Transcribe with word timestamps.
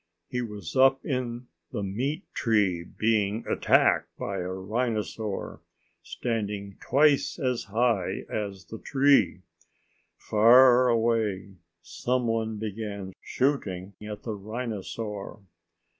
He 0.29 0.41
was 0.41 0.75
up 0.75 1.05
in 1.05 1.45
the 1.71 1.83
meat 1.83 2.23
tree 2.33 2.83
being 2.83 3.45
attacked 3.47 4.09
by 4.17 4.39
a 4.39 4.47
rhinosaur 4.49 5.61
standing 6.01 6.79
twice 6.81 7.37
as 7.37 7.65
high 7.65 8.25
as 8.27 8.65
the 8.65 8.79
tree. 8.79 9.43
Far 10.17 10.87
away 10.87 11.53
someone 11.83 12.57
began 12.57 13.13
shooting 13.21 13.93
at 14.01 14.23
the 14.23 14.33
rhinosaur. 14.33 15.43